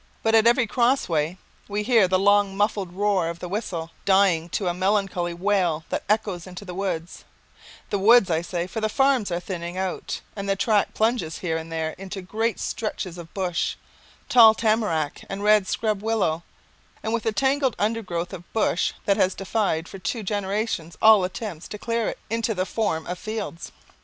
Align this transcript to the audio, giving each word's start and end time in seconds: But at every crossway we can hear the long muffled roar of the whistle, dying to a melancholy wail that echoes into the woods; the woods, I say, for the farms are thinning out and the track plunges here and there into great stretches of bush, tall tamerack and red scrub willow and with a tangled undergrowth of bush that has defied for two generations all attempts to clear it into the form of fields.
But 0.23 0.33
at 0.33 0.47
every 0.47 0.65
crossway 0.65 1.37
we 1.67 1.83
can 1.83 1.93
hear 1.93 2.07
the 2.07 2.17
long 2.17 2.57
muffled 2.57 2.91
roar 2.91 3.29
of 3.29 3.37
the 3.37 3.47
whistle, 3.47 3.91
dying 4.03 4.49
to 4.49 4.67
a 4.67 4.73
melancholy 4.73 5.35
wail 5.35 5.83
that 5.89 6.03
echoes 6.09 6.47
into 6.47 6.65
the 6.65 6.73
woods; 6.73 7.23
the 7.91 7.99
woods, 7.99 8.31
I 8.31 8.41
say, 8.41 8.65
for 8.65 8.81
the 8.81 8.89
farms 8.89 9.29
are 9.29 9.39
thinning 9.39 9.77
out 9.77 10.21
and 10.35 10.49
the 10.49 10.55
track 10.55 10.95
plunges 10.95 11.37
here 11.37 11.55
and 11.55 11.71
there 11.71 11.91
into 11.99 12.23
great 12.23 12.59
stretches 12.59 13.19
of 13.19 13.31
bush, 13.35 13.75
tall 14.27 14.55
tamerack 14.55 15.23
and 15.29 15.43
red 15.43 15.67
scrub 15.67 16.01
willow 16.01 16.41
and 17.03 17.13
with 17.13 17.27
a 17.27 17.31
tangled 17.31 17.75
undergrowth 17.77 18.33
of 18.33 18.51
bush 18.53 18.93
that 19.05 19.17
has 19.17 19.35
defied 19.35 19.87
for 19.87 19.99
two 19.99 20.23
generations 20.23 20.97
all 20.99 21.23
attempts 21.23 21.67
to 21.67 21.77
clear 21.77 22.09
it 22.09 22.17
into 22.27 22.55
the 22.55 22.65
form 22.65 23.05
of 23.05 23.19
fields. 23.19 23.71